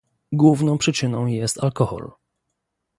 Główną 0.31 0.77
przyczyną 0.77 1.25
jest 1.25 1.63
alkohol 1.63 2.11